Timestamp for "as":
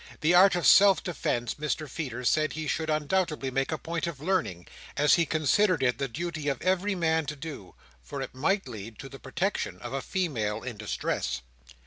4.97-5.13